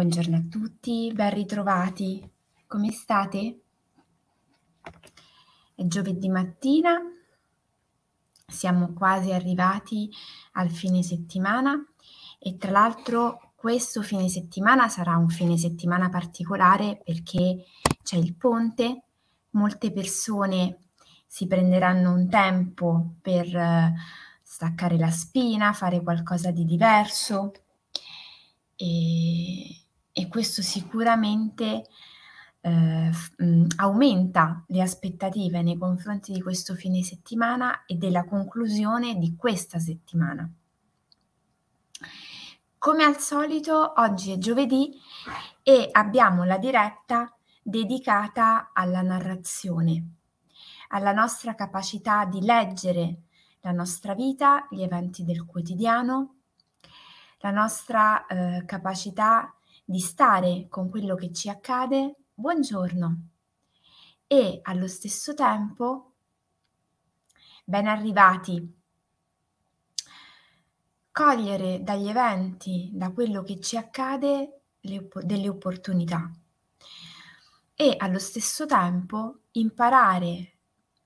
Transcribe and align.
Buongiorno 0.00 0.36
a 0.38 0.44
tutti, 0.48 1.12
ben 1.12 1.28
ritrovati. 1.28 2.26
Come 2.66 2.90
state? 2.90 3.60
È 5.74 5.84
giovedì 5.84 6.30
mattina, 6.30 6.98
siamo 8.46 8.94
quasi 8.94 9.30
arrivati 9.32 10.10
al 10.52 10.70
fine 10.70 11.02
settimana 11.02 11.74
e 12.38 12.56
tra 12.56 12.70
l'altro 12.70 13.52
questo 13.54 14.00
fine 14.00 14.30
settimana 14.30 14.88
sarà 14.88 15.18
un 15.18 15.28
fine 15.28 15.58
settimana 15.58 16.08
particolare 16.08 17.02
perché 17.04 17.66
c'è 18.02 18.16
il 18.16 18.34
ponte, 18.36 19.02
molte 19.50 19.92
persone 19.92 20.78
si 21.26 21.46
prenderanno 21.46 22.14
un 22.14 22.26
tempo 22.30 23.16
per 23.20 23.54
eh, 23.54 23.92
staccare 24.40 24.96
la 24.96 25.10
spina, 25.10 25.74
fare 25.74 26.02
qualcosa 26.02 26.50
di 26.50 26.64
diverso 26.64 27.52
e, 28.76 29.80
e 30.12 30.28
questo 30.28 30.62
sicuramente 30.62 31.86
eh, 32.60 33.10
mh, 33.36 33.66
aumenta 33.76 34.64
le 34.68 34.82
aspettative 34.82 35.62
nei 35.62 35.78
confronti 35.78 36.32
di 36.32 36.42
questo 36.42 36.74
fine 36.74 37.02
settimana 37.02 37.84
e 37.86 37.94
della 37.94 38.24
conclusione 38.24 39.16
di 39.18 39.34
questa 39.36 39.78
settimana. 39.78 40.50
Come 42.78 43.04
al 43.04 43.18
solito, 43.18 43.92
oggi 43.96 44.32
è 44.32 44.38
giovedì 44.38 44.90
e 45.62 45.88
abbiamo 45.92 46.44
la 46.44 46.56
diretta 46.56 47.34
dedicata 47.62 48.70
alla 48.72 49.02
narrazione, 49.02 50.04
alla 50.88 51.12
nostra 51.12 51.54
capacità 51.54 52.24
di 52.24 52.40
leggere 52.40 53.22
la 53.60 53.72
nostra 53.72 54.14
vita, 54.14 54.66
gli 54.70 54.82
eventi 54.82 55.24
del 55.24 55.44
quotidiano, 55.44 56.36
la 57.40 57.50
nostra 57.50 58.26
eh, 58.26 58.64
capacità 58.64 59.54
di 59.90 59.98
stare 59.98 60.68
con 60.68 60.88
quello 60.88 61.16
che 61.16 61.32
ci 61.32 61.48
accade, 61.48 62.26
buongiorno, 62.32 63.22
e 64.28 64.60
allo 64.62 64.86
stesso 64.86 65.34
tempo 65.34 66.12
ben 67.64 67.88
arrivati. 67.88 68.72
Cogliere 71.10 71.82
dagli 71.82 72.06
eventi, 72.06 72.90
da 72.92 73.10
quello 73.10 73.42
che 73.42 73.58
ci 73.58 73.76
accade, 73.76 74.60
le, 74.78 75.08
delle 75.24 75.48
opportunità. 75.48 76.30
E 77.74 77.94
allo 77.98 78.20
stesso 78.20 78.66
tempo 78.66 79.40
imparare 79.52 80.58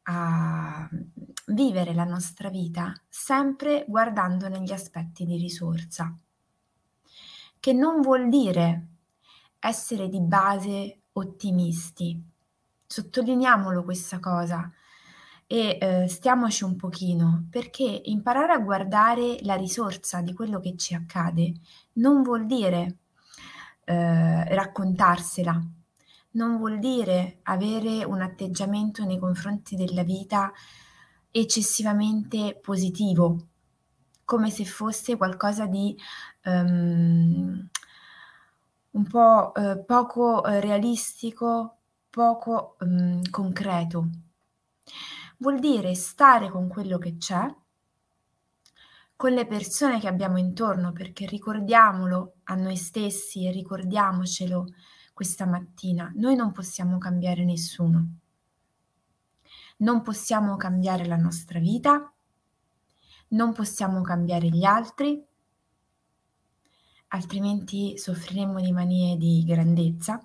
a 0.03 0.87
vivere 1.47 1.95
la 1.95 2.05
nostra 2.05 2.51
vita 2.51 2.93
sempre 3.09 3.87
guardando 3.89 4.49
negli 4.49 4.73
aspetti 4.73 5.25
di 5.25 5.39
risorsa, 5.39 6.15
che 7.65 7.73
non 7.73 8.03
vuol 8.03 8.29
dire 8.29 8.89
essere 9.59 10.11
di 10.11 10.21
base 10.21 10.99
ottimisti. 11.13 12.23
Sottolineiamolo 12.87 13.85
questa 13.85 14.21
cosa 14.21 14.71
e 15.47 15.79
eh, 15.81 16.07
stiamoci 16.07 16.63
un 16.63 16.77
pochino, 16.77 17.47
perché 17.49 18.03
imparare 18.05 18.53
a 18.53 18.59
guardare 18.59 19.39
la 19.45 19.55
risorsa 19.55 20.21
di 20.21 20.35
quello 20.35 20.61
che 20.61 20.77
ci 20.77 20.93
accade 20.93 21.55
non 21.95 22.23
vuol 22.23 22.45
dire 22.45 22.99
eh, 23.85 24.55
raccontarsela, 24.55 25.59
non 26.33 26.59
vuol 26.59 26.79
dire 26.79 27.39
avere 27.45 28.05
un 28.05 28.21
atteggiamento 28.21 29.07
nei 29.07 29.19
confronti 29.19 29.75
della 29.75 30.03
vita 30.03 30.53
eccessivamente 31.31 32.61
positivo, 32.63 33.47
come 34.27 34.51
se 34.51 34.67
fosse 34.67 35.17
qualcosa 35.17 35.65
di 35.65 35.97
um, 36.45 37.69
un 38.91 39.07
po' 39.07 39.55
eh, 39.55 39.79
poco 39.85 40.43
realistico, 40.45 41.79
poco 42.11 42.77
um, 42.81 43.21
concreto 43.31 44.09
vuol 45.39 45.59
dire 45.59 45.95
stare 45.95 46.49
con 46.49 46.69
quello 46.69 46.99
che 46.99 47.17
c'è, 47.17 47.55
con 49.17 49.33
le 49.33 49.47
persone 49.47 50.01
che 50.01 50.09
abbiamo 50.09 50.39
intorno, 50.39 50.93
perché 50.93 51.27
ricordiamolo 51.27 52.37
a 52.45 52.55
noi 52.55 52.77
stessi 52.77 53.47
e 53.47 53.51
ricordiamocelo 53.51 54.67
questa 55.13 55.47
mattina, 55.47 56.11
noi 56.17 56.35
non 56.35 56.53
possiamo 56.53 56.99
cambiare 56.99 57.45
nessuno. 57.45 58.19
Non 59.77 60.03
possiamo 60.03 60.57
cambiare 60.57 61.05
la 61.05 61.17
nostra 61.17 61.59
vita, 61.59 62.13
non 63.29 63.53
possiamo 63.53 64.01
cambiare 64.03 64.49
gli 64.49 64.65
altri, 64.65 65.23
altrimenti 67.15 67.97
soffriremo 67.97 68.61
di 68.61 68.73
manie 68.73 69.17
di 69.17 69.45
grandezza. 69.47 70.21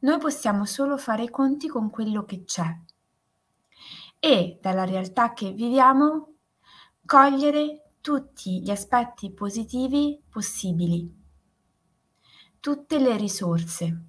Noi 0.00 0.18
possiamo 0.18 0.64
solo 0.66 0.98
fare 0.98 1.22
i 1.22 1.30
conti 1.30 1.68
con 1.68 1.88
quello 1.88 2.24
che 2.24 2.44
c'è 2.44 2.78
e 4.18 4.58
dalla 4.60 4.84
realtà 4.84 5.32
che 5.32 5.52
viviamo 5.52 6.34
cogliere 7.06 7.92
tutti 8.00 8.60
gli 8.60 8.70
aspetti 8.70 9.32
positivi 9.32 10.20
possibili, 10.28 11.10
tutte 12.58 12.98
le 12.98 13.16
risorse, 13.16 14.04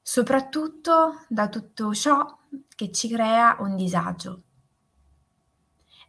soprattutto 0.00 1.24
da 1.28 1.48
tutto 1.48 1.92
ciò 1.92 2.38
che 2.74 2.90
ci 2.90 3.08
crea 3.08 3.56
un 3.60 3.76
disagio. 3.76 4.45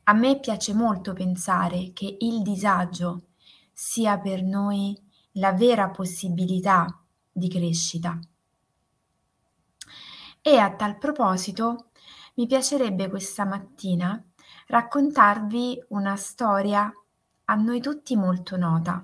A 0.09 0.13
me 0.13 0.39
piace 0.39 0.73
molto 0.73 1.11
pensare 1.11 1.91
che 1.91 2.15
il 2.21 2.41
disagio 2.41 3.23
sia 3.73 4.17
per 4.17 4.41
noi 4.41 4.97
la 5.33 5.51
vera 5.51 5.89
possibilità 5.89 7.03
di 7.29 7.49
crescita. 7.49 8.17
E 10.41 10.57
a 10.57 10.73
tal 10.75 10.97
proposito 10.97 11.89
mi 12.35 12.47
piacerebbe 12.47 13.09
questa 13.09 13.43
mattina 13.43 14.23
raccontarvi 14.67 15.83
una 15.89 16.15
storia 16.15 16.89
a 17.49 17.55
noi 17.55 17.81
tutti 17.81 18.15
molto 18.15 18.55
nota, 18.55 19.03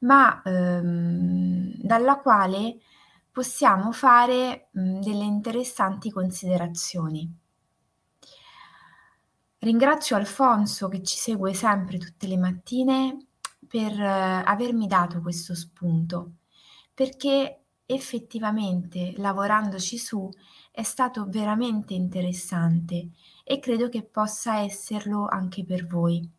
ma 0.00 0.40
ehm, 0.40 1.74
dalla 1.82 2.18
quale 2.20 2.78
possiamo 3.32 3.90
fare 3.90 4.68
mh, 4.70 5.00
delle 5.00 5.24
interessanti 5.24 6.12
considerazioni. 6.12 7.46
Ringrazio 9.60 10.14
Alfonso 10.14 10.86
che 10.88 11.02
ci 11.02 11.16
segue 11.16 11.52
sempre 11.52 11.98
tutte 11.98 12.28
le 12.28 12.36
mattine 12.36 13.26
per 13.66 13.92
eh, 13.92 14.42
avermi 14.44 14.86
dato 14.86 15.20
questo 15.20 15.54
spunto, 15.56 16.34
perché 16.94 17.64
effettivamente 17.84 19.14
lavorandoci 19.16 19.98
su 19.98 20.30
è 20.70 20.84
stato 20.84 21.26
veramente 21.28 21.94
interessante 21.94 23.08
e 23.42 23.58
credo 23.58 23.88
che 23.88 24.04
possa 24.04 24.58
esserlo 24.58 25.26
anche 25.26 25.64
per 25.64 25.86
voi. 25.88 26.30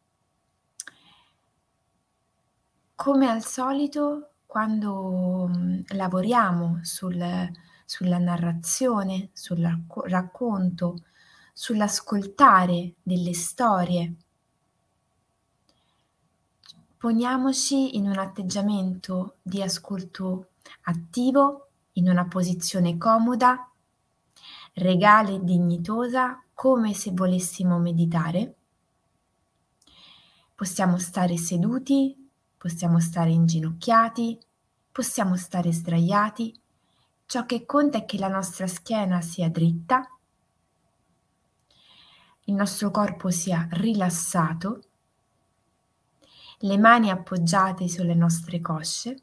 Come 2.95 3.29
al 3.29 3.43
solito, 3.43 4.35
quando 4.45 5.49
mm, 5.49 5.79
lavoriamo 5.89 6.79
sul, 6.83 7.21
sulla 7.85 8.17
narrazione, 8.17 9.29
sul 9.33 9.59
racconto, 10.05 11.03
sull'ascoltare 11.59 12.93
delle 13.03 13.33
storie, 13.33 14.15
poniamoci 16.97 17.97
in 17.97 18.07
un 18.07 18.17
atteggiamento 18.17 19.39
di 19.41 19.61
ascolto 19.61 20.51
attivo, 20.83 21.71
in 21.93 22.07
una 22.07 22.25
posizione 22.29 22.97
comoda, 22.97 23.69
regale 24.75 25.33
e 25.33 25.43
dignitosa, 25.43 26.41
come 26.53 26.93
se 26.93 27.11
volessimo 27.11 27.77
meditare. 27.77 28.55
Possiamo 30.55 30.97
stare 30.97 31.35
seduti, 31.35 32.29
possiamo 32.57 33.01
stare 33.01 33.31
inginocchiati, 33.31 34.39
possiamo 34.89 35.35
stare 35.35 35.73
sdraiati. 35.73 36.57
Ciò 37.25 37.45
che 37.45 37.65
conta 37.65 37.97
è 37.97 38.05
che 38.05 38.17
la 38.17 38.29
nostra 38.29 38.65
schiena 38.65 39.19
sia 39.19 39.49
dritta, 39.49 40.09
il 42.49 42.55
nostro 42.55 42.89
corpo 42.89 43.29
sia 43.29 43.67
rilassato, 43.71 44.81
le 46.61 46.77
mani 46.77 47.11
appoggiate 47.11 47.87
sulle 47.87 48.15
nostre 48.15 48.59
cosce 48.59 49.21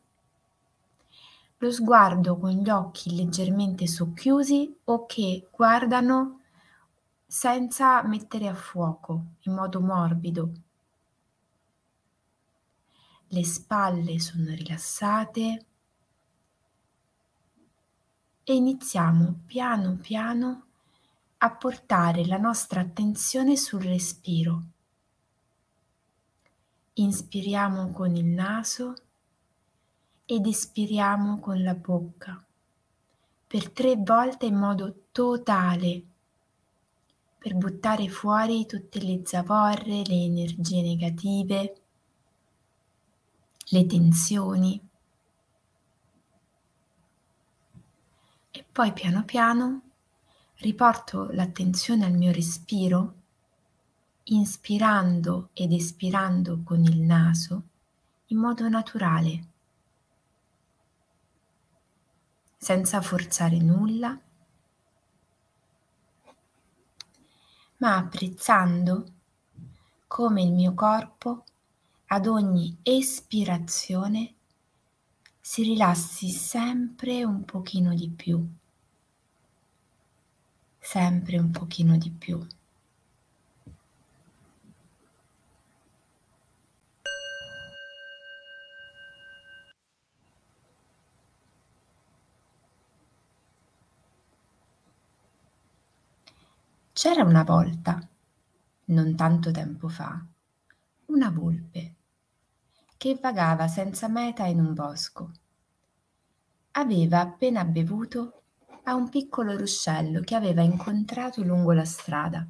lo 1.58 1.72
sguardo 1.72 2.36
con 2.36 2.50
gli 2.50 2.68
occhi 2.68 3.16
leggermente 3.16 3.86
socchiusi 3.86 4.80
o 4.84 5.06
che 5.06 5.48
guardano 5.50 6.40
senza 7.26 8.02
mettere 8.04 8.46
a 8.46 8.54
fuoco, 8.54 9.24
in 9.40 9.54
modo 9.54 9.80
morbido. 9.80 10.52
Le 13.28 13.44
spalle 13.44 14.20
sono 14.20 14.50
rilassate 14.50 15.66
e 18.44 18.54
iniziamo 18.54 19.40
piano 19.46 19.96
piano 20.00 20.65
a 21.38 21.50
portare 21.50 22.24
la 22.24 22.38
nostra 22.38 22.80
attenzione 22.80 23.56
sul 23.56 23.82
respiro. 23.82 24.62
Inspiriamo 26.94 27.92
con 27.92 28.16
il 28.16 28.24
naso 28.24 28.94
ed 30.24 30.46
espiriamo 30.46 31.38
con 31.38 31.62
la 31.62 31.74
bocca 31.74 32.42
per 33.46 33.70
tre 33.70 33.96
volte 33.96 34.46
in 34.46 34.56
modo 34.56 35.06
totale 35.12 36.02
per 37.38 37.54
buttare 37.54 38.08
fuori 38.08 38.66
tutte 38.66 39.00
le 39.00 39.20
zavorre, 39.24 40.02
le 40.04 40.24
energie 40.24 40.82
negative, 40.82 41.80
le 43.66 43.86
tensioni. 43.86 44.88
E 48.50 48.64
poi 48.72 48.92
piano 48.92 49.24
piano 49.24 49.85
riporto 50.58 51.30
l'attenzione 51.32 52.04
al 52.04 52.12
mio 52.12 52.32
respiro 52.32 53.14
inspirando 54.24 55.50
ed 55.52 55.72
espirando 55.72 56.62
con 56.64 56.82
il 56.82 57.00
naso 57.00 57.62
in 58.26 58.38
modo 58.38 58.68
naturale, 58.68 59.46
senza 62.56 63.00
forzare 63.00 63.58
nulla, 63.58 64.18
ma 67.76 67.96
apprezzando 67.96 69.12
come 70.08 70.42
il 70.42 70.52
mio 70.52 70.74
corpo 70.74 71.44
ad 72.06 72.26
ogni 72.26 72.76
espirazione 72.82 74.34
si 75.40 75.62
rilassi 75.62 76.30
sempre 76.30 77.22
un 77.22 77.44
pochino 77.44 77.94
di 77.94 78.08
più, 78.08 78.44
sempre 80.88 81.36
un 81.36 81.50
pochino 81.50 81.96
di 81.96 82.10
più. 82.10 82.46
C'era 96.92 97.24
una 97.24 97.42
volta, 97.42 98.08
non 98.84 99.16
tanto 99.16 99.50
tempo 99.50 99.88
fa, 99.88 100.24
una 101.06 101.30
volpe 101.30 101.94
che 102.96 103.18
vagava 103.20 103.66
senza 103.66 104.06
meta 104.06 104.46
in 104.46 104.60
un 104.60 104.72
bosco. 104.72 105.32
Aveva 106.70 107.20
appena 107.20 107.64
bevuto 107.64 108.42
a 108.88 108.94
un 108.94 109.08
piccolo 109.08 109.56
ruscello 109.56 110.20
che 110.20 110.34
aveva 110.34 110.62
incontrato 110.62 111.42
lungo 111.42 111.72
la 111.72 111.84
strada 111.84 112.46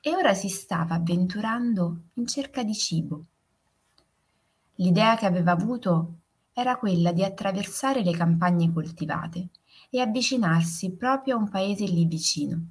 e 0.00 0.14
ora 0.14 0.32
si 0.32 0.48
stava 0.48 0.94
avventurando 0.94 2.04
in 2.14 2.26
cerca 2.26 2.62
di 2.62 2.74
cibo. 2.74 3.24
L'idea 4.76 5.16
che 5.16 5.26
aveva 5.26 5.52
avuto 5.52 6.14
era 6.54 6.76
quella 6.76 7.12
di 7.12 7.22
attraversare 7.22 8.02
le 8.02 8.12
campagne 8.12 8.72
coltivate 8.72 9.50
e 9.90 10.00
avvicinarsi 10.00 10.92
proprio 10.92 11.36
a 11.36 11.38
un 11.38 11.50
paese 11.50 11.84
lì 11.84 12.06
vicino 12.06 12.64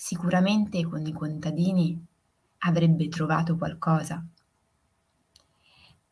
Sicuramente 0.00 0.84
con 0.84 1.04
i 1.04 1.12
contadini 1.12 2.06
avrebbe 2.58 3.08
trovato 3.08 3.56
qualcosa. 3.56 4.24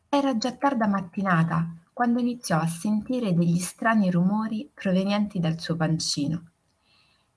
Era 0.09 0.37
già 0.37 0.51
tarda 0.57 0.87
mattinata 0.87 1.73
quando 1.97 2.19
iniziò 2.19 2.59
a 2.59 2.67
sentire 2.67 3.33
degli 3.33 3.57
strani 3.57 4.11
rumori 4.11 4.69
provenienti 4.71 5.39
dal 5.39 5.59
suo 5.59 5.75
pancino 5.75 6.51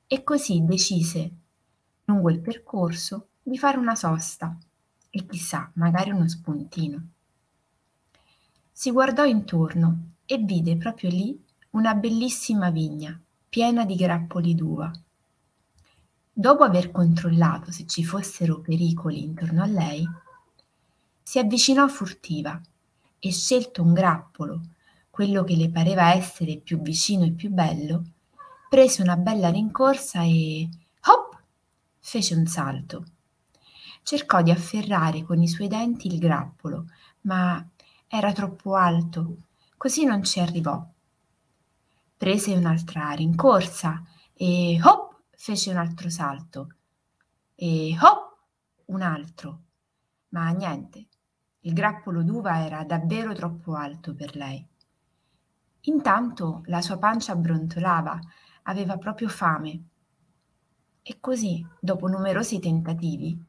e 0.06 0.22
così 0.22 0.62
decise, 0.66 1.30
lungo 2.04 2.28
il 2.28 2.42
percorso, 2.42 3.28
di 3.42 3.56
fare 3.56 3.78
una 3.78 3.94
sosta 3.94 4.54
e 5.08 5.24
chissà, 5.24 5.70
magari 5.76 6.10
uno 6.10 6.28
spuntino. 6.28 7.06
Si 8.70 8.90
guardò 8.90 9.24
intorno 9.24 10.16
e 10.26 10.36
vide 10.36 10.76
proprio 10.76 11.08
lì 11.08 11.42
una 11.70 11.94
bellissima 11.94 12.68
vigna 12.68 13.18
piena 13.48 13.86
di 13.86 13.94
grappoli 13.94 14.54
d'uva 14.54 14.92
Dopo 16.30 16.64
aver 16.64 16.90
controllato 16.90 17.72
se 17.72 17.86
ci 17.86 18.04
fossero 18.04 18.60
pericoli 18.60 19.22
intorno 19.22 19.62
a 19.62 19.66
lei, 19.66 20.06
si 21.22 21.38
avvicinò 21.38 21.88
furtiva 21.88 22.60
e 23.20 23.30
scelto 23.30 23.82
un 23.82 23.92
grappolo, 23.92 24.60
quello 25.10 25.44
che 25.44 25.54
le 25.54 25.70
pareva 25.70 26.14
essere 26.14 26.56
più 26.56 26.80
vicino 26.80 27.24
e 27.24 27.32
più 27.32 27.50
bello, 27.50 28.04
prese 28.68 29.02
una 29.02 29.16
bella 29.16 29.50
rincorsa 29.50 30.22
e 30.22 30.68
hop! 31.04 31.42
fece 31.98 32.34
un 32.34 32.46
salto. 32.46 33.04
Cercò 34.02 34.42
di 34.42 34.50
afferrare 34.50 35.22
con 35.22 35.40
i 35.40 35.48
suoi 35.48 35.68
denti 35.68 36.08
il 36.08 36.18
grappolo, 36.18 36.86
ma 37.22 37.64
era 38.08 38.32
troppo 38.32 38.74
alto, 38.74 39.36
così 39.76 40.04
non 40.04 40.24
ci 40.24 40.40
arrivò. 40.40 40.84
Prese 42.16 42.54
un'altra 42.54 43.10
rincorsa 43.12 44.02
e 44.32 44.80
hop! 44.82 45.20
fece 45.36 45.70
un 45.70 45.76
altro 45.76 46.10
salto 46.10 46.74
e 47.54 47.96
hop 48.00 48.36
un 48.86 49.02
altro 49.02 49.60
ma 50.30 50.50
niente 50.50 51.06
il 51.62 51.72
grappolo 51.74 52.22
d'uva 52.22 52.64
era 52.64 52.84
davvero 52.84 53.34
troppo 53.34 53.74
alto 53.74 54.14
per 54.14 54.34
lei. 54.36 54.66
Intanto 55.82 56.62
la 56.66 56.80
sua 56.80 56.98
pancia 56.98 57.36
brontolava 57.36 58.18
aveva 58.62 58.96
proprio 58.96 59.28
fame. 59.28 59.84
E 61.02 61.18
così 61.20 61.66
dopo 61.78 62.06
numerosi 62.06 62.58
tentativi 62.60 63.42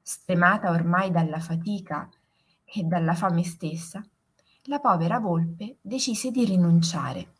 stremata 0.00 0.70
ormai 0.70 1.10
dalla 1.10 1.40
fatica 1.40 2.08
e 2.64 2.82
dalla 2.82 3.14
fame 3.14 3.42
stessa 3.42 4.04
la 4.64 4.80
povera 4.80 5.18
volpe 5.18 5.78
decise 5.80 6.30
di 6.30 6.44
rinunciare. 6.44 7.32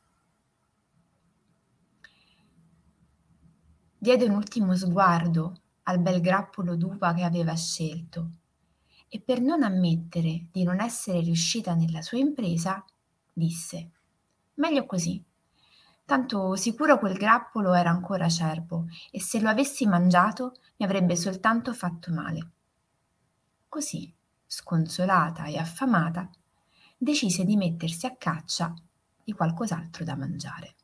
Diede 3.99 4.25
un 4.26 4.34
ultimo 4.34 4.75
sguardo 4.76 5.62
al 5.84 6.00
bel 6.00 6.20
grappolo 6.20 6.76
d'uva 6.76 7.12
che 7.14 7.22
aveva 7.22 7.55
scelto 7.55 8.31
e 9.08 9.20
per 9.20 9.41
non 9.41 9.62
ammettere 9.62 10.47
di 10.50 10.62
non 10.62 10.81
essere 10.81 11.20
riuscita 11.20 11.75
nella 11.75 12.03
sua 12.03 12.19
impresa, 12.19 12.85
disse 13.32 13.91
Meglio 14.55 14.86
così. 14.86 15.22
Tanto 16.05 16.55
sicuro 16.56 16.98
quel 16.98 17.17
grappolo 17.17 17.75
era 17.75 17.91
ancora 17.91 18.27
acerbo 18.27 18.86
e 19.10 19.20
se 19.20 19.41
lo 19.41 19.48
avessi 19.48 19.86
mangiato 19.86 20.55
mi 20.77 20.86
avrebbe 20.86 21.17
soltanto 21.17 21.72
fatto 21.75 22.13
male. 22.13 22.51
Così, 23.69 24.13
sconsolata 24.46 25.44
e 25.46 25.58
affamata, 25.58 26.31
decise 26.96 27.44
di 27.44 27.56
mettersi 27.56 28.06
a 28.06 28.17
caccia 28.17 28.75
di 29.22 29.32
qualcos'altro 29.32 30.05
da 30.05 30.17
mangiare. 30.17 30.75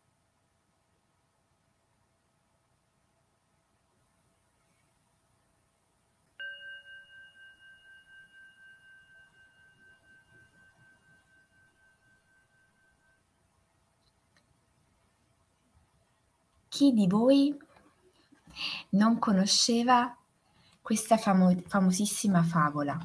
Chi 16.73 16.95
di 16.95 17.07
voi 17.07 17.55
non 18.93 19.19
conosceva 19.19 20.17
questa 20.81 21.19
famo- 21.19 21.55
famosissima 21.67 22.43
favola? 22.43 22.99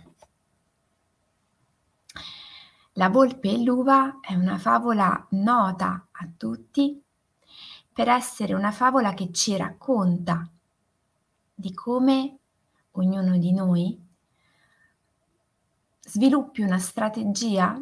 La 2.93 3.09
volpe 3.09 3.49
e 3.49 3.61
l'uva 3.61 4.21
è 4.21 4.35
una 4.35 4.57
favola 4.57 5.27
nota 5.31 6.07
a 6.09 6.29
tutti 6.37 7.03
per 7.91 8.07
essere 8.07 8.53
una 8.53 8.71
favola 8.71 9.13
che 9.13 9.33
ci 9.33 9.57
racconta 9.57 10.49
di 11.53 11.73
come 11.73 12.37
ognuno 12.91 13.37
di 13.37 13.51
noi 13.51 14.01
sviluppi 15.99 16.61
una 16.61 16.79
strategia 16.79 17.77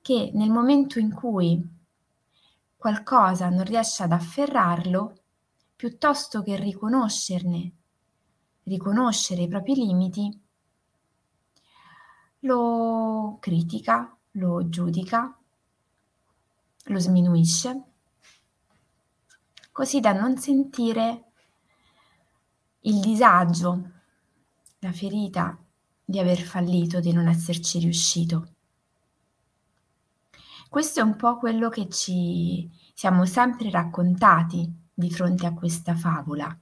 che 0.00 0.30
nel 0.32 0.50
momento 0.50 0.98
in 0.98 1.12
cui 1.12 1.76
qualcosa 2.78 3.48
non 3.48 3.64
riesce 3.64 4.04
ad 4.04 4.12
afferrarlo, 4.12 5.22
piuttosto 5.74 6.42
che 6.44 6.56
riconoscerne, 6.56 7.72
riconoscere 8.62 9.42
i 9.42 9.48
propri 9.48 9.74
limiti, 9.74 10.40
lo 12.40 13.36
critica, 13.40 14.16
lo 14.32 14.68
giudica, 14.68 15.36
lo 16.84 16.98
sminuisce, 17.00 17.82
così 19.72 19.98
da 19.98 20.12
non 20.12 20.38
sentire 20.38 21.32
il 22.82 23.00
disagio, 23.00 23.90
la 24.78 24.92
ferita 24.92 25.58
di 26.04 26.20
aver 26.20 26.38
fallito, 26.38 27.00
di 27.00 27.12
non 27.12 27.26
esserci 27.26 27.80
riuscito. 27.80 28.52
Questo 30.68 31.00
è 31.00 31.02
un 31.02 31.16
po' 31.16 31.38
quello 31.38 31.70
che 31.70 31.88
ci 31.88 32.70
siamo 32.92 33.24
sempre 33.24 33.70
raccontati 33.70 34.70
di 34.92 35.10
fronte 35.10 35.46
a 35.46 35.54
questa 35.54 35.94
favola. 35.94 36.54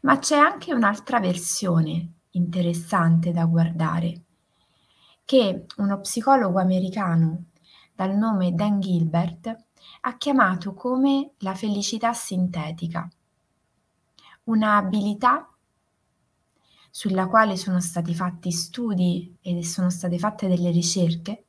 Ma 0.00 0.18
c'è 0.18 0.36
anche 0.36 0.74
un'altra 0.74 1.20
versione 1.20 2.14
interessante 2.30 3.30
da 3.30 3.44
guardare, 3.44 4.22
che 5.24 5.66
uno 5.76 6.00
psicologo 6.00 6.58
americano 6.58 7.44
dal 7.94 8.16
nome 8.16 8.52
Dan 8.52 8.80
Gilbert 8.80 9.56
ha 10.00 10.16
chiamato 10.16 10.74
come 10.74 11.34
la 11.38 11.54
felicità 11.54 12.12
sintetica, 12.12 13.08
un'abilità 14.44 15.48
sulla 16.90 17.28
quale 17.28 17.56
sono 17.56 17.80
stati 17.80 18.12
fatti 18.12 18.50
studi 18.50 19.36
e 19.40 19.64
sono 19.64 19.88
state 19.88 20.18
fatte 20.18 20.48
delle 20.48 20.72
ricerche 20.72 21.44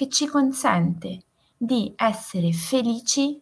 che 0.00 0.08
ci 0.08 0.28
consente 0.28 1.24
di 1.54 1.92
essere 1.94 2.54
felici 2.54 3.38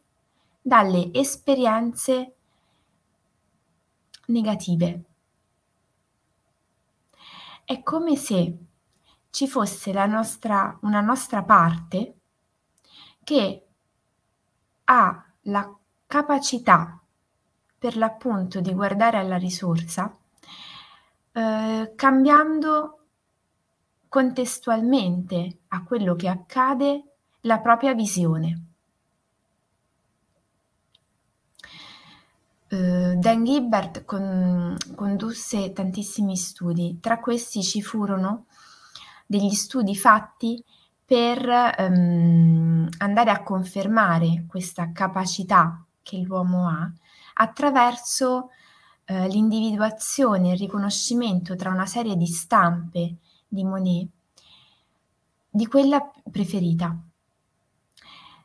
dalle 0.60 1.12
esperienze 1.12 2.34
negative. 4.26 5.04
È 7.64 7.80
come 7.84 8.16
se 8.16 8.58
ci 9.30 9.46
fosse 9.46 9.92
nostra, 10.06 10.76
una 10.82 11.00
nostra 11.00 11.44
parte 11.44 12.16
che 13.22 13.66
ha 14.82 15.26
la 15.42 15.78
capacità 16.08 17.00
per 17.78 17.96
l'appunto 17.96 18.60
di 18.60 18.74
guardare 18.74 19.18
alla 19.18 19.36
risorsa 19.36 20.12
eh, 21.30 21.92
cambiando 21.94 23.07
contestualmente 24.08 25.58
a 25.68 25.82
quello 25.84 26.16
che 26.16 26.28
accade 26.28 27.04
la 27.42 27.58
propria 27.60 27.94
visione. 27.94 28.62
Uh, 32.70 33.18
Dan 33.18 33.44
Gilbert 33.44 34.04
con, 34.04 34.76
condusse 34.94 35.72
tantissimi 35.72 36.36
studi, 36.36 36.98
tra 37.00 37.18
questi 37.18 37.62
ci 37.62 37.80
furono 37.80 38.46
degli 39.26 39.52
studi 39.52 39.96
fatti 39.96 40.62
per 41.04 41.74
um, 41.78 42.86
andare 42.98 43.30
a 43.30 43.42
confermare 43.42 44.44
questa 44.46 44.92
capacità 44.92 45.82
che 46.02 46.18
l'uomo 46.18 46.68
ha 46.68 46.90
attraverso 47.34 48.50
uh, 49.06 49.26
l'individuazione 49.26 50.50
e 50.50 50.52
il 50.52 50.58
riconoscimento 50.58 51.56
tra 51.56 51.70
una 51.70 51.86
serie 51.86 52.16
di 52.16 52.26
stampe 52.26 53.16
di 53.48 53.64
Monet 53.64 54.08
di 55.50 55.66
quella 55.66 56.10
preferita 56.30 56.96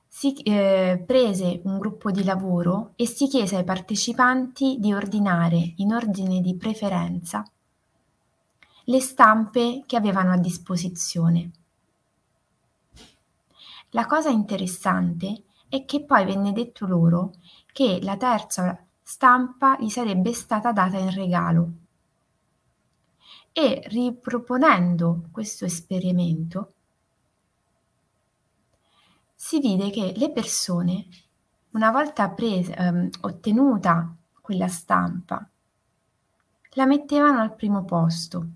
si 0.07 0.33
eh, 0.43 1.03
prese 1.05 1.61
un 1.65 1.77
gruppo 1.77 2.11
di 2.11 2.23
lavoro 2.23 2.93
e 2.95 3.05
si 3.05 3.27
chiese 3.27 3.57
ai 3.57 3.63
partecipanti 3.63 4.77
di 4.79 4.93
ordinare 4.93 5.73
in 5.77 5.93
ordine 5.93 6.39
di 6.39 6.55
preferenza 6.55 7.43
le 8.85 8.99
stampe 8.99 9.83
che 9.85 9.95
avevano 9.95 10.31
a 10.31 10.37
disposizione. 10.37 11.51
La 13.89 14.05
cosa 14.05 14.29
interessante 14.29 15.43
è 15.67 15.85
che 15.85 16.03
poi 16.03 16.25
venne 16.25 16.51
detto 16.51 16.85
loro 16.85 17.33
che 17.71 17.99
la 18.01 18.17
terza 18.17 18.85
stampa 19.01 19.77
gli 19.79 19.89
sarebbe 19.89 20.33
stata 20.33 20.71
data 20.71 20.97
in 20.97 21.13
regalo. 21.13 21.71
E 23.55 23.83
riproponendo 23.85 25.29
questo 25.31 25.65
esperimento, 25.65 26.73
si 29.35 29.59
vide 29.59 29.91
che 29.91 30.13
le 30.15 30.31
persone, 30.31 31.05
una 31.71 31.91
volta 31.91 32.29
presa, 32.29 32.73
ehm, 32.75 33.09
ottenuta 33.21 34.15
quella 34.41 34.67
stampa, 34.67 35.47
la 36.71 36.85
mettevano 36.85 37.41
al 37.41 37.55
primo 37.55 37.85
posto. 37.85 38.47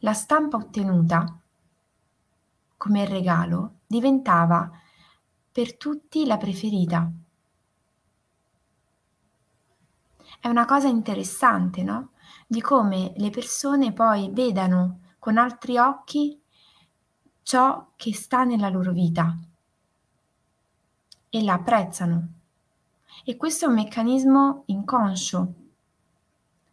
La 0.00 0.12
stampa 0.12 0.58
ottenuta 0.58 1.40
come 2.76 3.04
regalo 3.06 3.80
diventava 3.86 4.70
per 5.52 5.76
tutti 5.76 6.26
la 6.26 6.36
preferita. 6.36 7.10
È 10.40 10.48
una 10.48 10.64
cosa 10.64 10.88
interessante, 10.88 11.82
no? 11.82 12.10
Di 12.52 12.60
come 12.60 13.12
le 13.14 13.30
persone 13.30 13.92
poi 13.92 14.28
vedano 14.32 15.02
con 15.20 15.38
altri 15.38 15.78
occhi 15.78 16.36
ciò 17.42 17.92
che 17.94 18.12
sta 18.12 18.42
nella 18.42 18.68
loro 18.68 18.90
vita 18.90 19.38
e 21.28 21.42
la 21.44 21.52
apprezzano. 21.52 22.28
E 23.24 23.36
questo 23.36 23.66
è 23.66 23.68
un 23.68 23.74
meccanismo 23.74 24.64
inconscio, 24.66 25.54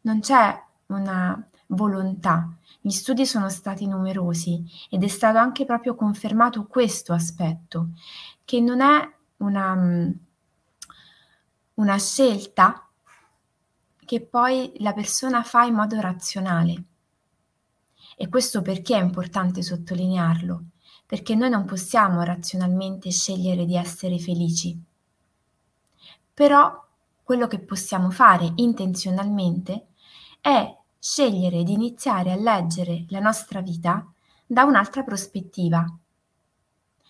non 0.01 0.19
c'è 0.19 0.63
una 0.87 1.47
volontà. 1.67 2.51
Gli 2.81 2.89
studi 2.89 3.27
sono 3.27 3.47
stati 3.47 3.85
numerosi 3.85 4.65
ed 4.89 5.03
è 5.03 5.07
stato 5.07 5.37
anche 5.37 5.63
proprio 5.63 5.93
confermato 5.93 6.65
questo 6.65 7.13
aspetto, 7.13 7.89
che 8.45 8.59
non 8.61 8.81
è 8.81 9.13
una, 9.37 10.11
una 11.75 11.97
scelta 11.99 12.86
che 14.07 14.21
poi 14.21 14.71
la 14.77 14.93
persona 14.93 15.43
fa 15.43 15.65
in 15.65 15.73
modo 15.73 15.99
razionale 15.99 16.83
e 18.15 18.29
questo 18.29 18.61
perché 18.61 18.95
è 18.95 19.01
importante 19.01 19.61
sottolinearlo? 19.61 20.63
Perché 21.05 21.35
noi 21.35 21.49
non 21.49 21.65
possiamo 21.65 22.23
razionalmente 22.23 23.11
scegliere 23.11 23.65
di 23.65 23.75
essere 23.75 24.17
felici. 24.17 24.81
Però 26.33 26.85
quello 27.21 27.47
che 27.47 27.59
possiamo 27.59 28.09
fare 28.09 28.53
intenzionalmente 28.55 29.89
è 30.39 30.73
scegliere 30.97 31.63
di 31.63 31.73
iniziare 31.73 32.31
a 32.31 32.37
leggere 32.37 33.05
la 33.09 33.19
nostra 33.19 33.61
vita 33.61 34.09
da 34.45 34.63
un'altra 34.63 35.03
prospettiva. 35.03 35.85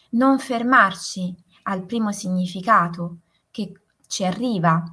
Non 0.09 0.39
fermarci 0.39 1.33
al 1.63 1.85
primo 1.85 2.11
significato 2.11 3.19
che 3.51 3.81
ci 4.07 4.25
arriva, 4.25 4.83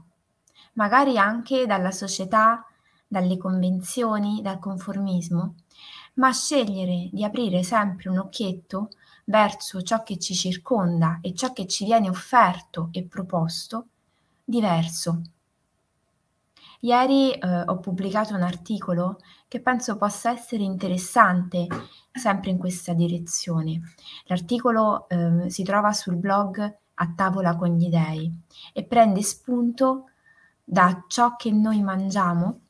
magari 0.74 1.18
anche 1.18 1.66
dalla 1.66 1.90
società, 1.90 2.64
dalle 3.06 3.36
convenzioni, 3.36 4.40
dal 4.42 4.58
conformismo, 4.58 5.54
ma 6.14 6.32
scegliere 6.32 7.08
di 7.12 7.24
aprire 7.24 7.62
sempre 7.62 8.08
un 8.08 8.18
occhietto 8.18 8.90
verso 9.24 9.82
ciò 9.82 10.02
che 10.02 10.18
ci 10.18 10.34
circonda 10.34 11.18
e 11.20 11.34
ciò 11.34 11.52
che 11.52 11.66
ci 11.66 11.84
viene 11.84 12.08
offerto 12.08 12.88
e 12.92 13.04
proposto 13.04 13.86
diverso. 14.44 15.22
Ieri 16.80 17.32
eh, 17.32 17.62
ho 17.64 17.78
pubblicato 17.78 18.34
un 18.34 18.42
articolo 18.42 19.18
che 19.48 19.60
penso 19.60 19.96
possa 19.96 20.30
essere 20.30 20.64
interessante 20.64 21.66
sempre 22.12 22.50
in 22.50 22.58
questa 22.58 22.92
direzione. 22.92 23.80
L'articolo 24.26 25.08
eh, 25.08 25.48
si 25.48 25.62
trova 25.62 25.92
sul 25.92 26.16
blog 26.16 26.78
A 26.96 27.12
tavola 27.16 27.56
con 27.56 27.76
gli 27.76 27.88
dei 27.88 28.30
e 28.72 28.84
prende 28.84 29.22
spunto 29.22 30.10
da 30.64 31.04
ciò 31.06 31.36
che 31.36 31.50
noi 31.50 31.82
mangiamo 31.82 32.60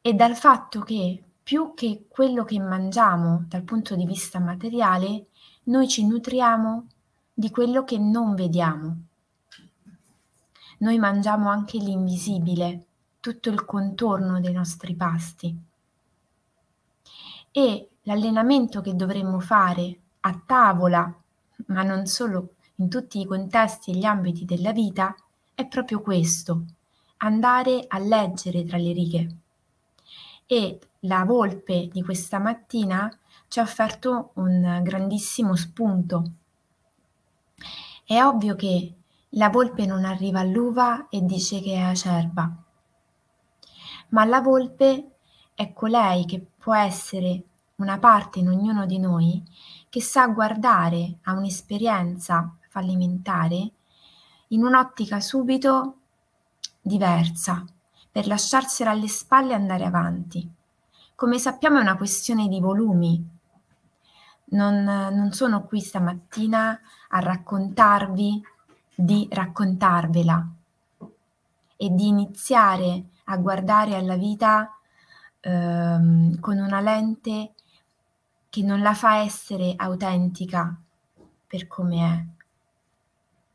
e 0.00 0.14
dal 0.14 0.34
fatto 0.34 0.80
che 0.80 1.22
più 1.42 1.72
che 1.74 2.06
quello 2.08 2.44
che 2.44 2.58
mangiamo 2.58 3.44
dal 3.48 3.62
punto 3.62 3.96
di 3.96 4.06
vista 4.06 4.38
materiale, 4.38 5.26
noi 5.64 5.88
ci 5.88 6.06
nutriamo 6.06 6.86
di 7.32 7.50
quello 7.50 7.84
che 7.84 7.98
non 7.98 8.34
vediamo. 8.34 8.96
Noi 10.78 10.98
mangiamo 10.98 11.48
anche 11.48 11.78
l'invisibile, 11.78 12.86
tutto 13.20 13.50
il 13.50 13.64
contorno 13.64 14.40
dei 14.40 14.52
nostri 14.52 14.94
pasti. 14.94 15.56
E 17.50 17.88
l'allenamento 18.02 18.80
che 18.80 18.94
dovremmo 18.94 19.40
fare 19.40 20.00
a 20.20 20.40
tavola, 20.46 21.12
ma 21.66 21.82
non 21.82 22.06
solo 22.06 22.54
in 22.76 22.88
tutti 22.88 23.20
i 23.20 23.26
contesti 23.26 23.90
e 23.90 23.96
gli 23.96 24.04
ambiti 24.04 24.44
della 24.44 24.72
vita, 24.72 25.14
è 25.60 25.68
proprio 25.68 26.00
questo, 26.00 26.64
andare 27.18 27.84
a 27.86 27.98
leggere 27.98 28.64
tra 28.64 28.78
le 28.78 28.92
righe 28.92 29.36
e 30.46 30.80
la 31.00 31.24
volpe 31.24 31.88
di 31.92 32.02
questa 32.02 32.38
mattina 32.38 33.14
ci 33.46 33.60
ha 33.60 33.62
offerto 33.62 34.30
un 34.34 34.80
grandissimo 34.82 35.54
spunto. 35.54 36.32
È 38.04 38.22
ovvio 38.22 38.56
che 38.56 38.94
la 39.30 39.50
volpe 39.50 39.86
non 39.86 40.04
arriva 40.04 40.40
all'uva 40.40 41.08
e 41.08 41.24
dice 41.24 41.60
che 41.60 41.74
è 41.74 41.80
acerba, 41.80 42.52
ma 44.08 44.24
la 44.24 44.40
volpe 44.40 45.10
è 45.54 45.72
colei 45.72 46.24
che 46.24 46.44
può 46.56 46.74
essere 46.74 47.42
una 47.76 47.98
parte 47.98 48.38
in 48.38 48.48
ognuno 48.48 48.86
di 48.86 48.98
noi 48.98 49.42
che 49.88 50.00
sa 50.00 50.26
guardare 50.28 51.18
a 51.24 51.32
un'esperienza 51.34 52.56
fallimentare 52.68 53.72
in 54.52 54.64
un'ottica 54.64 55.20
subito 55.20 55.96
diversa, 56.80 57.64
per 58.10 58.26
lasciarsela 58.26 58.90
alle 58.90 59.08
spalle 59.08 59.52
e 59.52 59.54
andare 59.54 59.84
avanti. 59.84 60.48
Come 61.14 61.38
sappiamo 61.38 61.78
è 61.78 61.82
una 61.82 61.96
questione 61.96 62.48
di 62.48 62.60
volumi. 62.60 63.38
Non, 64.52 64.82
non 64.82 65.32
sono 65.32 65.64
qui 65.64 65.80
stamattina 65.80 66.80
a 67.08 67.18
raccontarvi 67.20 68.42
di 68.94 69.28
raccontarvela 69.30 70.48
e 71.76 71.88
di 71.90 72.08
iniziare 72.08 73.04
a 73.24 73.36
guardare 73.36 73.94
alla 73.94 74.16
vita 74.16 74.76
ehm, 75.40 76.40
con 76.40 76.58
una 76.58 76.80
lente 76.80 77.52
che 78.50 78.62
non 78.62 78.82
la 78.82 78.94
fa 78.94 79.18
essere 79.18 79.74
autentica 79.76 80.76
per 81.46 81.66
come 81.68 82.04
è. 82.04 82.39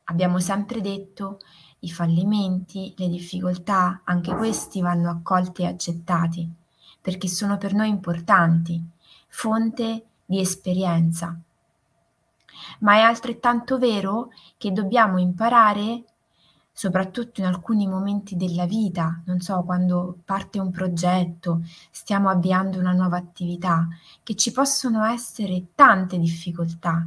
Abbiamo 0.05 0.39
sempre 0.39 0.81
detto 0.81 1.39
i 1.79 1.91
fallimenti, 1.91 2.93
le 2.97 3.09
difficoltà, 3.09 4.01
anche 4.03 4.33
questi 4.35 4.81
vanno 4.81 5.09
accolti 5.09 5.62
e 5.62 5.67
accettati 5.67 6.51
perché 7.05 7.27
sono 7.27 7.59
per 7.59 7.75
noi 7.75 7.89
importanti, 7.89 8.83
fonte 9.27 10.05
di 10.25 10.39
esperienza. 10.39 11.39
Ma 12.79 12.95
è 12.95 13.01
altrettanto 13.01 13.77
vero 13.77 14.29
che 14.57 14.71
dobbiamo 14.71 15.19
imparare 15.19 16.03
soprattutto 16.71 17.41
in 17.41 17.45
alcuni 17.45 17.85
momenti 17.85 18.35
della 18.35 18.65
vita, 18.65 19.21
non 19.25 19.39
so, 19.39 19.62
quando 19.62 20.17
parte 20.25 20.59
un 20.59 20.71
progetto, 20.71 21.62
stiamo 21.91 22.27
avviando 22.27 22.79
una 22.79 22.91
nuova 22.91 23.17
attività, 23.17 23.88
che 24.24 24.33
ci 24.35 24.51
possono 24.51 25.05
essere 25.05 25.67
tante 25.75 26.17
difficoltà, 26.17 27.05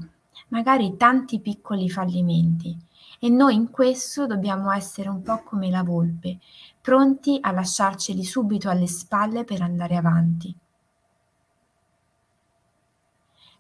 magari 0.51 0.97
tanti 0.97 1.41
piccoli 1.41 1.91
fallimenti. 1.91 2.87
E 3.21 3.29
noi 3.29 3.55
in 3.55 3.71
questo 3.71 4.27
dobbiamo 4.27 4.71
essere 4.71 5.09
un 5.09 5.23
po' 5.23 5.43
come 5.43 5.71
la 5.71 5.83
volpe, 5.83 6.39
pronti 6.81 7.39
a 7.41 7.51
lasciarceli 7.51 8.25
subito 8.25 8.71
alle 8.71 8.87
spalle 8.87 9.45
per 9.45 9.61
andare 9.63 9.97
avanti. 9.97 10.57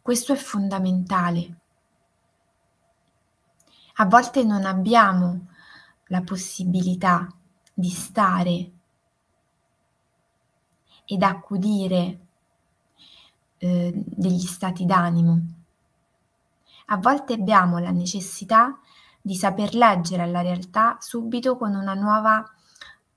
Questo 0.00 0.32
è 0.32 0.36
fondamentale. 0.36 1.58
A 3.96 4.06
volte 4.06 4.44
non 4.44 4.64
abbiamo 4.64 5.48
la 6.06 6.22
possibilità 6.22 7.26
di 7.74 7.90
stare 7.90 8.70
ed 11.04 11.22
accudire 11.22 12.18
eh, 13.58 13.92
degli 13.94 14.46
stati 14.46 14.84
d'animo. 14.84 15.40
A 16.86 16.96
volte 16.96 17.34
abbiamo 17.34 17.78
la 17.78 17.90
necessità 17.90 18.78
di 19.20 19.34
saper 19.34 19.74
leggere 19.74 20.26
la 20.26 20.40
realtà 20.40 20.96
subito 21.00 21.56
con 21.56 21.74
una 21.74 21.94
nuova 21.94 22.44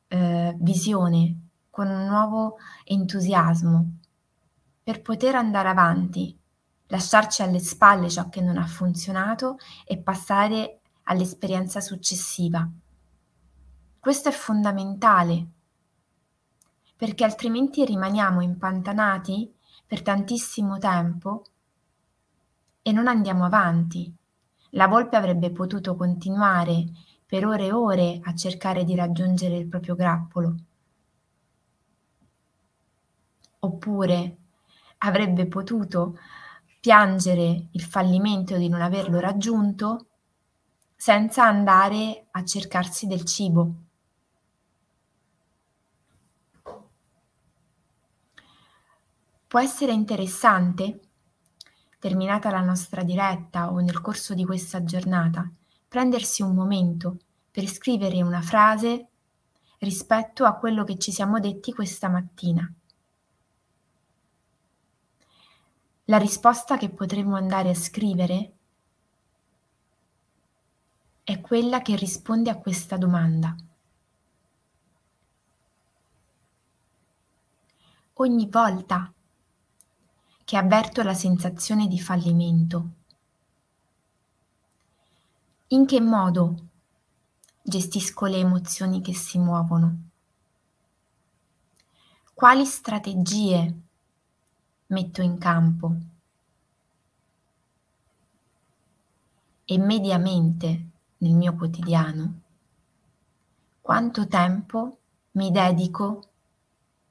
eh, 0.07 0.55
visione, 0.59 1.47
con 1.69 1.87
un 1.87 2.05
nuovo 2.05 2.57
entusiasmo, 2.83 3.97
per 4.83 5.01
poter 5.01 5.35
andare 5.35 5.69
avanti, 5.69 6.37
lasciarci 6.87 7.41
alle 7.41 7.59
spalle 7.59 8.09
ciò 8.09 8.29
che 8.29 8.41
non 8.41 8.57
ha 8.57 8.65
funzionato 8.65 9.57
e 9.85 9.97
passare 9.97 10.81
all'esperienza 11.03 11.79
successiva. 11.79 12.69
Questo 13.99 14.29
è 14.29 14.31
fondamentale, 14.31 15.47
perché 16.97 17.23
altrimenti 17.23 17.85
rimaniamo 17.85 18.41
impantanati 18.41 19.53
per 19.87 20.01
tantissimo 20.01 20.77
tempo 20.77 21.43
e 22.81 22.91
non 22.91 23.07
andiamo 23.07 23.45
avanti. 23.45 24.13
La 24.71 24.87
volpe 24.87 25.15
avrebbe 25.15 25.51
potuto 25.51 25.95
continuare 25.95 26.85
per 27.25 27.45
ore 27.45 27.65
e 27.65 27.71
ore 27.71 28.19
a 28.23 28.35
cercare 28.35 28.83
di 28.83 28.95
raggiungere 28.95 29.57
il 29.57 29.67
proprio 29.67 29.95
grappolo. 29.95 30.55
Oppure 33.59 34.37
avrebbe 34.99 35.47
potuto 35.47 36.17
piangere 36.79 37.67
il 37.71 37.81
fallimento 37.81 38.57
di 38.57 38.69
non 38.69 38.81
averlo 38.81 39.19
raggiunto 39.19 40.07
senza 40.95 41.45
andare 41.45 42.27
a 42.31 42.43
cercarsi 42.43 43.07
del 43.07 43.25
cibo. 43.25 43.73
Può 49.47 49.59
essere 49.59 49.91
interessante, 49.91 50.99
terminata 52.01 52.49
la 52.49 52.61
nostra 52.61 53.03
diretta 53.03 53.71
o 53.71 53.77
nel 53.77 54.01
corso 54.01 54.33
di 54.33 54.43
questa 54.43 54.83
giornata, 54.83 55.47
prendersi 55.87 56.41
un 56.41 56.55
momento 56.55 57.19
per 57.51 57.67
scrivere 57.67 58.23
una 58.23 58.41
frase 58.41 59.07
rispetto 59.77 60.45
a 60.45 60.55
quello 60.55 60.83
che 60.83 60.97
ci 60.97 61.11
siamo 61.11 61.39
detti 61.39 61.71
questa 61.71 62.09
mattina. 62.09 62.67
La 66.05 66.17
risposta 66.17 66.75
che 66.75 66.89
potremmo 66.89 67.35
andare 67.35 67.69
a 67.69 67.75
scrivere 67.75 68.53
è 71.23 71.39
quella 71.39 71.83
che 71.83 71.95
risponde 71.95 72.49
a 72.49 72.57
questa 72.57 72.97
domanda. 72.97 73.55
Ogni 78.13 78.49
volta 78.49 79.13
che 80.51 80.57
avverto 80.57 81.01
la 81.01 81.13
sensazione 81.13 81.87
di 81.87 81.97
fallimento. 81.97 82.89
In 85.67 85.85
che 85.85 86.01
modo 86.01 86.67
gestisco 87.61 88.25
le 88.25 88.35
emozioni 88.35 88.99
che 88.99 89.13
si 89.13 89.39
muovono? 89.39 90.09
Quali 92.33 92.65
strategie 92.65 93.73
metto 94.87 95.21
in 95.21 95.37
campo? 95.37 95.95
E 99.63 99.77
mediamente 99.77 100.89
nel 101.19 101.33
mio 101.33 101.55
quotidiano, 101.55 102.41
quanto 103.79 104.27
tempo 104.27 104.97
mi 105.31 105.49
dedico 105.49 106.29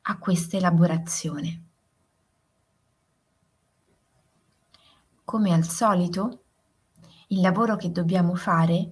a 0.02 0.18
questa 0.18 0.58
elaborazione? 0.58 1.68
Come 5.30 5.52
al 5.52 5.64
solito, 5.64 6.42
il 7.28 7.40
lavoro 7.40 7.76
che 7.76 7.92
dobbiamo 7.92 8.34
fare 8.34 8.90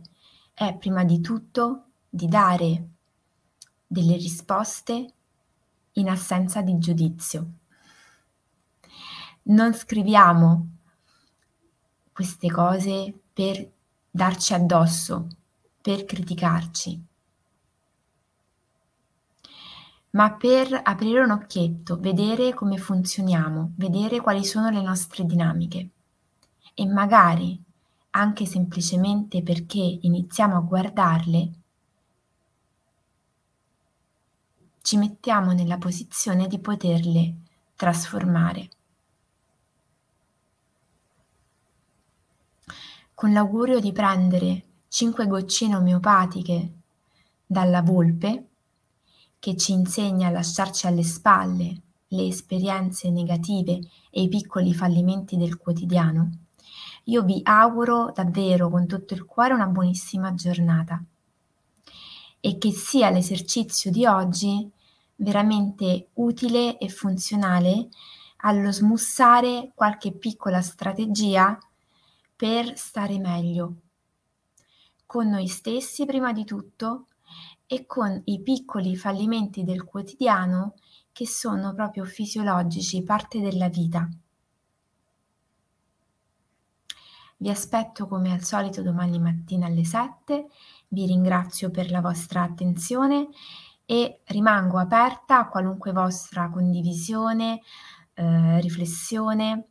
è 0.54 0.72
prima 0.76 1.02
di 1.02 1.20
tutto 1.20 1.86
di 2.08 2.28
dare 2.28 2.88
delle 3.84 4.14
risposte 4.14 5.14
in 5.94 6.08
assenza 6.08 6.62
di 6.62 6.78
giudizio. 6.78 7.54
Non 9.50 9.74
scriviamo 9.74 10.68
queste 12.12 12.48
cose 12.52 13.12
per 13.32 13.72
darci 14.08 14.54
addosso, 14.54 15.26
per 15.82 16.04
criticarci, 16.04 17.04
ma 20.10 20.32
per 20.34 20.82
aprire 20.84 21.18
un 21.18 21.32
occhietto, 21.32 21.98
vedere 21.98 22.54
come 22.54 22.78
funzioniamo, 22.78 23.72
vedere 23.74 24.20
quali 24.20 24.44
sono 24.44 24.70
le 24.70 24.82
nostre 24.82 25.24
dinamiche 25.24 25.90
e 26.78 26.86
magari 26.86 27.60
anche 28.10 28.46
semplicemente 28.46 29.42
perché 29.42 29.98
iniziamo 30.00 30.56
a 30.56 30.60
guardarle, 30.60 31.50
ci 34.80 34.96
mettiamo 34.96 35.50
nella 35.50 35.76
posizione 35.76 36.46
di 36.46 36.60
poterle 36.60 37.34
trasformare. 37.74 38.68
Con 43.12 43.32
l'augurio 43.32 43.80
di 43.80 43.90
prendere 43.90 44.62
5 44.86 45.26
goccine 45.26 45.74
omeopatiche 45.74 46.72
dalla 47.44 47.82
volpe, 47.82 48.50
che 49.40 49.56
ci 49.56 49.72
insegna 49.72 50.28
a 50.28 50.30
lasciarci 50.30 50.86
alle 50.86 51.02
spalle 51.02 51.82
le 52.06 52.26
esperienze 52.28 53.10
negative 53.10 53.80
e 54.10 54.22
i 54.22 54.28
piccoli 54.28 54.72
fallimenti 54.72 55.36
del 55.36 55.56
quotidiano, 55.56 56.46
io 57.08 57.22
vi 57.22 57.40
auguro 57.42 58.10
davvero 58.14 58.70
con 58.70 58.86
tutto 58.86 59.14
il 59.14 59.24
cuore 59.24 59.54
una 59.54 59.66
buonissima 59.66 60.34
giornata 60.34 61.02
e 62.40 62.58
che 62.58 62.70
sia 62.70 63.10
l'esercizio 63.10 63.90
di 63.90 64.06
oggi 64.06 64.70
veramente 65.16 66.08
utile 66.14 66.78
e 66.78 66.88
funzionale 66.88 67.88
allo 68.38 68.70
smussare 68.70 69.72
qualche 69.74 70.12
piccola 70.12 70.60
strategia 70.60 71.58
per 72.36 72.76
stare 72.78 73.18
meglio 73.18 73.74
con 75.08 75.28
noi 75.28 75.48
stessi 75.48 76.04
prima 76.04 76.34
di 76.34 76.44
tutto 76.44 77.06
e 77.66 77.86
con 77.86 78.20
i 78.26 78.42
piccoli 78.42 78.94
fallimenti 78.94 79.64
del 79.64 79.84
quotidiano 79.84 80.74
che 81.12 81.26
sono 81.26 81.72
proprio 81.72 82.04
fisiologici, 82.04 83.02
parte 83.02 83.40
della 83.40 83.70
vita. 83.70 84.06
Vi 87.40 87.48
aspetto 87.50 88.08
come 88.08 88.32
al 88.32 88.42
solito 88.42 88.82
domani 88.82 89.20
mattina 89.20 89.66
alle 89.66 89.84
7, 89.84 90.48
vi 90.88 91.06
ringrazio 91.06 91.70
per 91.70 91.88
la 91.88 92.00
vostra 92.00 92.42
attenzione 92.42 93.28
e 93.86 94.22
rimango 94.24 94.76
aperta 94.78 95.38
a 95.38 95.48
qualunque 95.48 95.92
vostra 95.92 96.50
condivisione, 96.50 97.60
eh, 98.14 98.60
riflessione, 98.60 99.68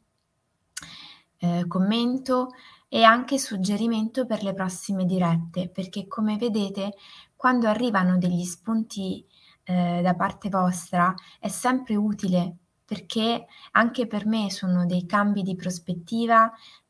eh, 1.39 1.65
commento 1.67 2.51
e 2.87 3.03
anche 3.03 3.37
suggerimento 3.37 4.25
per 4.25 4.43
le 4.43 4.53
prossime 4.53 5.03
dirette, 5.03 5.67
perché 5.67 6.07
come 6.07 6.37
vedete 6.37 6.93
quando 7.35 7.67
arrivano 7.67 8.17
degli 8.17 8.45
spunti 8.45 9.25
ehm, 9.63 10.01
da 10.01 10.15
parte 10.15 10.47
vostra 10.47 11.13
è 11.37 11.49
sempre 11.49 11.97
utile, 11.97 12.55
perché 12.85 13.45
anche 13.71 14.07
per 14.07 14.25
me 14.25 14.49
sono 14.49 14.85
dei 14.85 15.05
cambi 15.05 15.41
di 15.41 15.55
prospettiva, 15.55 16.49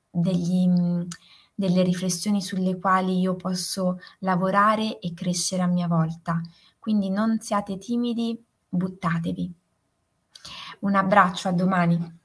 degli 0.10 0.68
mhmm, 0.68 1.08
delle 1.56 1.82
riflessioni 1.84 2.42
sulle 2.42 2.78
quali 2.80 3.20
io 3.20 3.36
posso 3.36 4.00
lavorare 4.20 5.00
e 5.00 5.14
crescere 5.14 5.64
a 5.64 5.68
mia 5.68 5.88
volta. 5.88 6.40
Quindi 6.80 7.10
non 7.10 7.40
siate 7.40 7.78
timidi, 7.78 8.42
buttatevi. 8.70 9.54
Un 10.80 10.96
abbraccio, 10.96 11.50
a 11.50 11.52
domani. 11.52 12.17